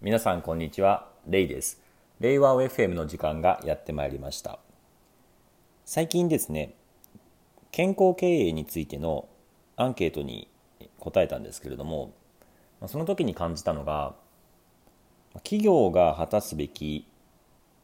[0.00, 1.08] 皆さんこんにちは。
[1.26, 1.82] レイです。
[2.20, 4.60] 令和 FM の時間がやってまいりました。
[5.84, 6.76] 最近ですね
[7.72, 9.28] 健康経営についての
[9.74, 10.46] アンケートに
[11.00, 12.14] 答えたんですけれども
[12.86, 14.14] その時に感じたのが
[15.42, 17.08] 企業が果たすべき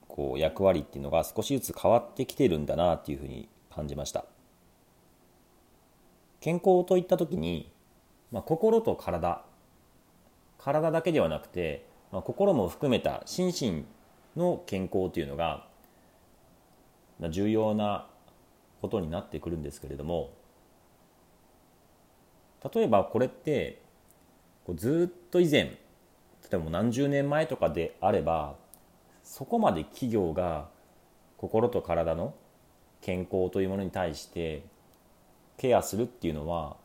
[0.07, 4.25] こう役割っていうのが少しずつ変わってきてるんだなっていうふうに感じました。
[6.39, 7.73] 健康といった時に、
[8.31, 9.43] まあ、心と体。
[10.59, 13.85] 体だけではなくてまあ、心も含めた心身
[14.41, 15.67] の健康というのが
[17.29, 18.07] 重要な
[18.81, 20.31] ことになってくるんですけれども
[22.73, 23.83] 例えばこれって
[24.77, 25.77] ずっと以前例
[26.53, 28.55] えば何十年前とかであれば
[29.25, 30.69] そこまで企業が
[31.37, 32.33] 心と体の
[33.01, 34.63] 健康というものに対して
[35.57, 36.77] ケアするっていうのは、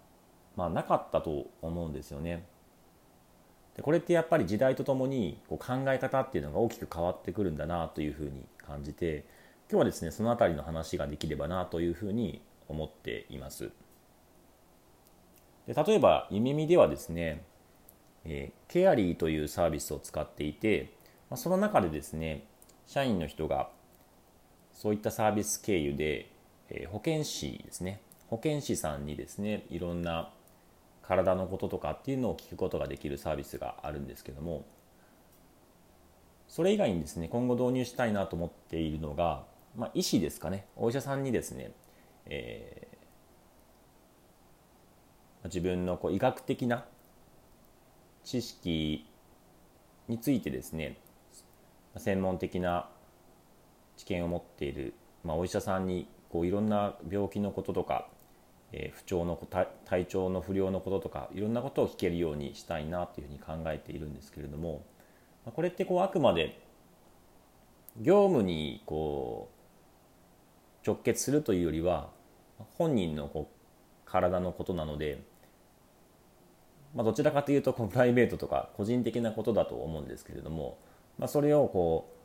[0.55, 2.45] まあ、なかったと思うんですよね。
[3.75, 9.25] でこれってやっぱり時代とともにこう考え方っていうのが大きく変わってくるんだなというふうに感じて
[9.69, 13.71] 今日はですねその辺りの話ができればなというふうに思っています。
[15.67, 17.43] で例えば夢見ではですね、
[18.25, 20.91] えー、ケアリーというサービスを使っていて、
[21.29, 22.45] まあ、その中でですね
[22.87, 23.69] 社員の人が
[24.73, 26.31] そういったサービス経由で、
[26.69, 30.31] えー、保健師ですね保健師さんにですねいろんな
[31.09, 34.67] 体のこととかっていうのを聞くことができるサービスがあるんですけども
[36.47, 39.43] それ以外にですね今後導入したいなと思っているのが、
[39.75, 40.67] まあ、医師ですかね。
[40.75, 41.71] お医者さんにですね、
[42.27, 46.85] えー、自分のこう医学的な
[48.23, 49.07] 知識
[50.07, 50.97] についてですね
[51.97, 52.87] 専門的な
[53.97, 54.93] 知見を持っている、
[55.23, 58.07] まあ、お医者さんにこういろんな病気のこととか
[58.71, 59.35] え不調の
[59.85, 64.85] 体調の不良のこととかいろんなことを聞けるようにしたいなというふうに考えているんですけれども
[65.45, 66.59] これってこうあくまで
[67.99, 72.09] 業務にこう直結するというよりは
[72.77, 73.59] 本人のこう
[74.05, 75.23] 体のことなので、
[76.95, 80.77] まあ、どちらかというとこうプライベートとか個人的なことだと思うんですけれども、
[81.17, 82.19] まあ、それをこう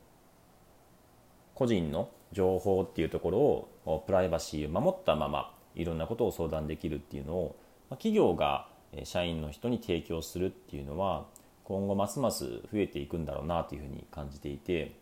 [1.55, 7.57] 個人の情報っていうところをプライバシーを守ったままいろんなことを相談できるっていうのを
[7.91, 8.69] 企業が
[9.05, 11.27] 社員の人に提供するっていうのは
[11.65, 14.95] 今後ますます増えていくんだろうなというふうに感じていて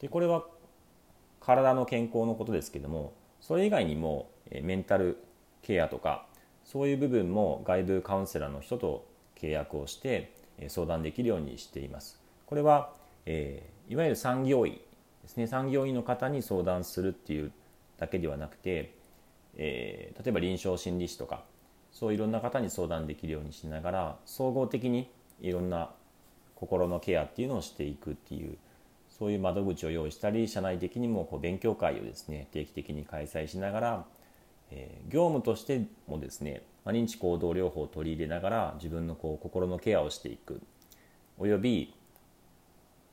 [0.00, 0.44] でこれは
[1.40, 5.22] 体の健康のことですけどもそれ以外にもメンタル
[5.62, 6.26] ケアとか
[6.64, 9.06] そういう部分も外部カウンセラーの人と
[9.40, 10.34] 契約をして
[10.68, 12.20] 相談できるようにしています。
[12.46, 12.92] これは、
[13.26, 14.80] えー、いわゆる産業医
[15.22, 17.52] ですね産業医の方に相談するっていう
[17.98, 18.97] だけではなくて
[19.58, 21.44] えー、例えば臨床心理士とか
[21.92, 25.10] そういろんな方に相談できるようにしながら総合的に
[25.40, 25.90] いろんな
[26.54, 28.56] 心のケアっていうのをしていくっていう
[29.10, 34.04] そういう窓口を用意したり社内的にもこう勉強会をですね定期的に開催しながら、
[34.70, 40.60] えー、業務としてもですね、まあ、認知行動療法を取り入れながら自分のこう心のケアをしていく。
[41.40, 41.94] および、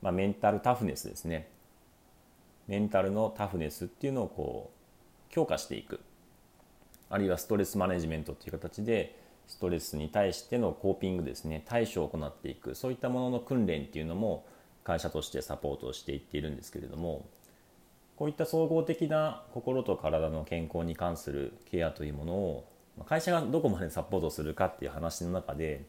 [0.02, 1.48] まあ、メンタルタフネスですね。
[2.66, 6.00] メンタルのタフネスっていうのをこう強化していく。
[7.10, 11.62] あるいはストレスマネジメントという形でストレスに対してのコーピングですね。
[11.66, 12.74] 対処を行っていく。
[12.74, 14.44] そういったものの訓練っていうのも
[14.86, 17.26] 会社としてサポートをしていっているんですけれども
[18.14, 22.68] こういった総合的な心と体の健康に関するケアというものを
[23.04, 25.84] 会社がどこまでサポートするかっていう話の中で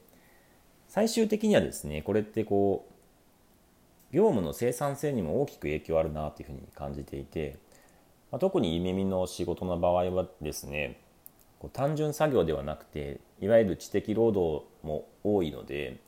[0.88, 7.60] 最終的にはですねこれってこう業務の生産性にも大きく影響あるなというふうに感じていて、
[8.32, 11.00] まあ、特に夢見の仕事の場合はですね
[11.59, 16.01] こう単純作業ではなくていわゆる知的労働も多いので、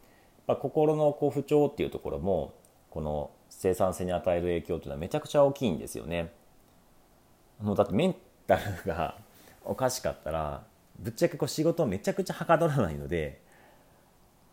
[0.47, 2.53] まあ、心のこう不調っていうところも
[2.89, 6.31] この生産性に与える影響というのはめちゃくちゃ大きいんですよね。
[7.61, 8.15] もうだってメン
[8.47, 9.17] タルが
[9.63, 10.63] おかしかったら
[10.97, 13.41] ぶっちゃけこう仕事めちゃくちゃはかどらないので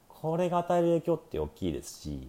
[0.09, 2.29] これが与える影響って大きいですし、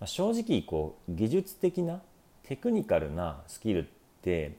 [0.00, 2.02] まあ、正直こう技術的な
[2.42, 3.84] テクニカルなスキルっ
[4.22, 4.56] て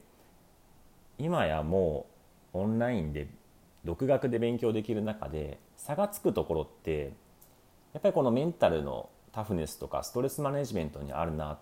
[1.18, 2.06] 今やも
[2.54, 3.28] うオンラインで
[3.88, 7.14] 独学で勉強できる中で差がつくところって
[7.94, 11.58] やっぱりこのメンタルのタフネスとかストレスマネジメントにあるなっ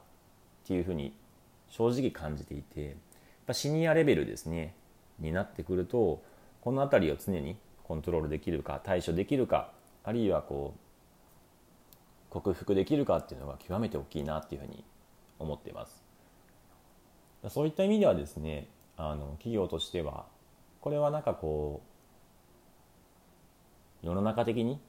[0.66, 1.14] ていうふうに
[1.68, 2.94] 正直感じていてやっ
[3.46, 4.74] ぱシニアレベルですね
[5.20, 6.20] になってくると
[6.62, 9.70] この辺りを常にコントロールできるか対処できるか
[10.02, 14.82] あるいはこう克服できるかっていうのが極めて大きいなっていうふうに
[15.38, 16.02] 思っています。
[17.50, 20.26] そういった意味ではですねあの企業としては
[20.80, 21.95] これはなんかこう
[24.02, 24.80] 世の中的に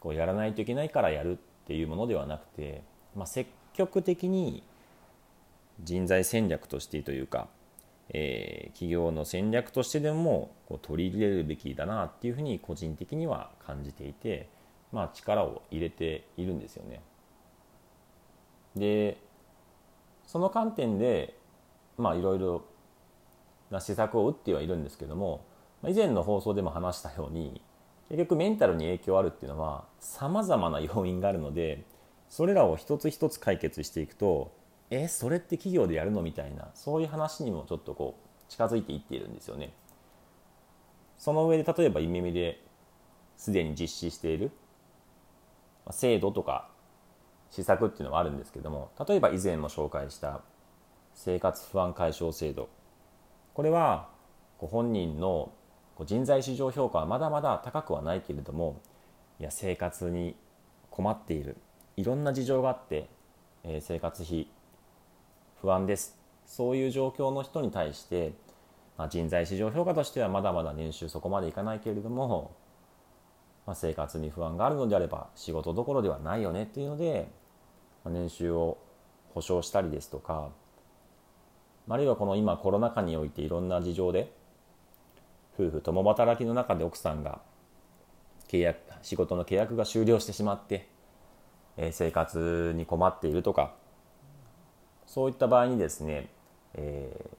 [0.00, 1.36] こうやらないといけないからやるっ
[1.66, 2.82] ていうものではなくて
[3.16, 4.62] まあ、積極的に
[5.82, 7.48] 人材戦略としてというか、
[8.10, 14.48] えー、企業の戦略としてでもこう取り入れるべきだなっていうふうに個人的には感じていて、
[14.92, 17.00] まあ、力を入れているんですよね。
[18.76, 19.16] で
[20.26, 21.34] その観点で
[21.96, 22.64] まあいろいろ
[23.70, 25.44] な施策を打ってはいるんですけども
[25.86, 27.62] 以前の放送でも話したように
[28.08, 31.84] 結局メンタルに影響あるっていうのはさまざまな要因があるので
[32.28, 34.52] それらを一つ一つ解決していくと
[34.90, 39.72] えそれって企業でやるのみたいなそういう話にもちょっとこう近づいていっているんですよね。
[41.18, 42.62] その上で例えば夢見で
[43.36, 44.50] すでに実施している
[45.90, 46.68] 制度とか
[47.50, 50.42] 施策っていうのはあるんですけども例えば以前も紹介した
[51.14, 52.68] 生活不安解消制度
[53.54, 54.08] これは
[54.58, 55.52] 本人の
[56.04, 58.80] 人材市場評価はまだまだ高くはないけれども
[59.40, 60.36] いや生活に
[60.90, 61.56] 困っている。
[61.96, 63.08] いろんな事情があって、
[63.64, 64.48] えー、生活費
[65.60, 66.18] 不安です。
[66.46, 68.32] そういう状況の人に対して、
[68.96, 72.54] まあ、人材市場評価としてはまだまだ年収そこまでいかないけれども、
[73.66, 76.64] まあ、生活に不安があるのであれば仕事どころではないよね。
[76.64, 77.28] っていうので、
[78.04, 78.78] まあ、年収を
[79.34, 80.50] 保証したりですとか
[81.88, 84.32] あるいはこの今コロナ禍においていろんな事情で
[85.58, 87.40] 夫婦共働きの中で奥さんが
[88.48, 90.88] 契約仕事の契約が終了してしまって、
[91.76, 93.74] えー、生活に困っているとか
[95.06, 96.28] そういった場合にですね、
[96.74, 97.36] えー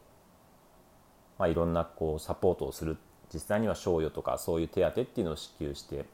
[1.38, 2.98] まあ、いろんなこうサポートをする
[3.34, 6.06] 実際には賞与とかそういう手当っていうのを支給して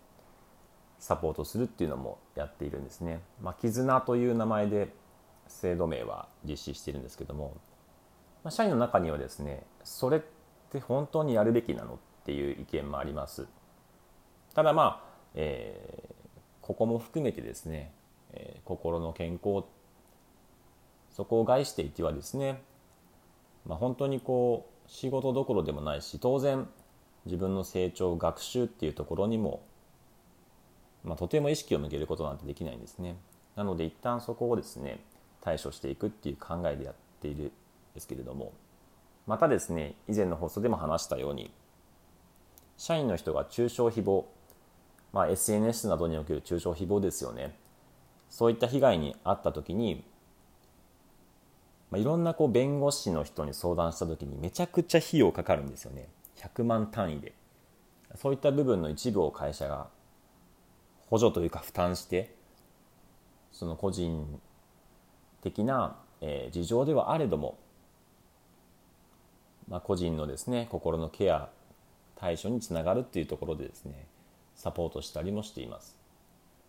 [0.99, 3.19] サポートするっていうのもやっているんですね。
[3.41, 4.87] まあ、絆という名前で
[5.47, 7.57] 制度名は実施しているんですけども、
[8.43, 10.21] まあ、社員の中にはですねそれ
[10.73, 13.47] て本当にやるべきなのっていう意見もあります。
[14.53, 17.91] ただまあ、えー、ここも含めてですね、
[18.33, 19.63] えー、心の健康
[21.11, 22.61] そこを害していてはですね、
[23.65, 26.67] まあ、本当にこう仕事どころでもないし当然
[27.25, 29.63] 自分の成長学習っていうところにも、
[31.03, 33.15] まあ、とても意識を向けることなんてできないんですね
[33.55, 34.99] なので一旦そこをですね
[35.41, 37.51] 対処していくっていう考えでやっているん
[37.93, 38.53] ですけれども
[39.27, 41.51] またですね以前の放送でも話したように
[42.77, 44.25] 社員の人が中小誹謗、
[45.13, 47.55] まあ、SNS などにおける中小誹謗ですよね。
[48.29, 50.03] そういった被害に遭った時に
[51.93, 56.09] まあ、いろんなこう弁護士の人に相談した時にめちゃくちゃ費用かかるんですよね。
[56.37, 57.33] 100万単位で。
[58.15, 59.89] そういった部分の一部を会社が
[61.11, 62.33] 補助というか負担して
[63.51, 64.39] その個人
[65.41, 67.59] 的な、えー、事情ではあれども、
[69.67, 71.49] まあ、個人のですね心のケア
[72.15, 74.05] 対処につながるっていうところでですね
[74.55, 75.95] サポートしたりもしています、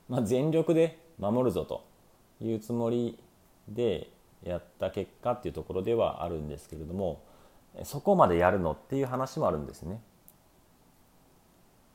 [0.08, 1.84] まあ、全力で守るぞと
[2.40, 3.18] いうつもり
[3.68, 4.08] で
[4.42, 7.22] やった結果っていうところではあるんですけれども
[7.84, 10.00] そこまでやるのっていう話もあるんですね。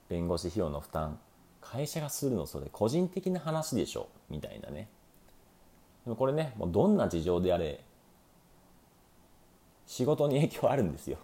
[0.10, 1.20] 弁護士費用の負担
[1.62, 4.90] 会社がするのそれ個人的な話でしょみたいなね
[6.04, 7.80] でもこれねもうどんな事情であれ
[9.90, 11.18] 仕事に影響あるんですよ。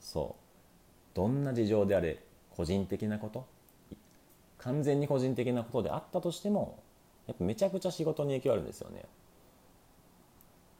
[0.00, 1.16] そう。
[1.16, 3.46] どんな事情であれ個人的なこと？
[4.58, 6.78] 完全に個人的なことであったとしても
[7.26, 9.04] やっぱめちゃくちゃ仕事に影響あるんですよね。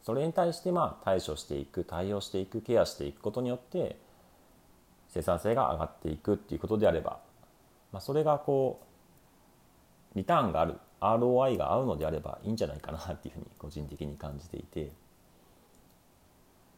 [0.03, 3.97] それに対してまあ対処していく対応していくケアしていくことによって
[5.09, 7.19] 生産性が上がっていくっていうことであれば、
[7.91, 8.79] まあ、それがこ
[10.13, 14.93] うリターンがある ROI が合うのであればいいんじゃないかなっていうふうに個人的に感じていて、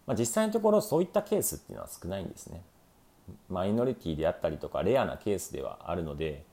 [0.08, 2.64] まあ、実際のところそういったケースっていうのは少ないんですね。
[3.50, 6.46] マイノリティであったりとかレアなケースではあるので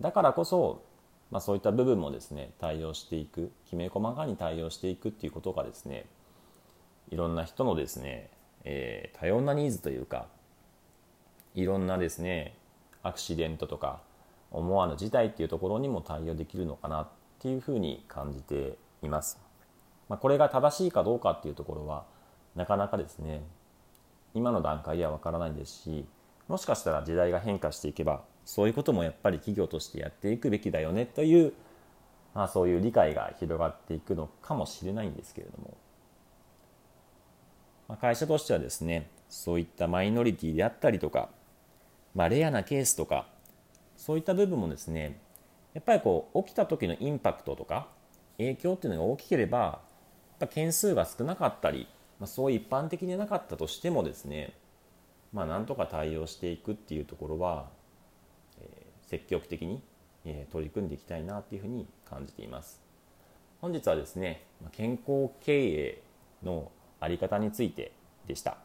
[0.00, 0.82] だからこそ
[1.30, 6.06] まあ、そういった部分もですね対応していくきめ細かに対応していくっていうことがですね
[7.10, 8.30] いろんな人のですね、
[8.64, 10.26] えー、多様なニーズというか
[11.54, 12.54] いろんなですね
[13.02, 14.00] アクシデントとか
[14.50, 17.08] 思わぬ事態っていうところにも対応できるのかなっ
[17.40, 19.47] ていうふうに感じています。
[20.08, 22.04] まあ、これが正しいかどうかっていうところは
[22.54, 23.42] なかなかですね
[24.34, 26.06] 今の段階ではわからないですし
[26.48, 31.52] もしかしたら時代が変化していけばそういうこともやっぱり企業としてやっていくべきだよねという、
[32.34, 35.76] まあ、そういう理解が広がっていくのかもしれないんですけれども、
[37.88, 41.28] まあ、会社としてはですねそういったマイノリティであったりとか、
[42.14, 43.26] まあ、レアなケースとか
[43.96, 45.20] そういった部分もですね
[45.74, 47.88] やっぱりこう起きた時のインパクトとか
[48.38, 49.80] 影響っていうのが大きければ
[50.38, 51.86] ぱ件数が少なかったり、
[52.18, 54.52] まあ、そう一般的でなかったとしてもですね
[55.32, 57.68] まあなんとか対応していくっていうところは
[59.02, 59.82] 積極的に
[60.24, 62.80] え取り組んでいきたいなっていうふうに感じています。
[63.60, 66.02] 本日はですね健康経営
[66.44, 67.92] のあり方について
[68.26, 68.58] でした。